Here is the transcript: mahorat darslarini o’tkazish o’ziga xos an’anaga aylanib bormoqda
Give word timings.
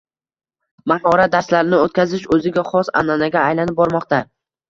mahorat 0.91 1.33
darslarini 1.35 1.77
o’tkazish 1.89 2.25
o’ziga 2.37 2.65
xos 2.71 2.91
an’anaga 3.01 3.45
aylanib 3.51 3.77
bormoqda 3.83 4.23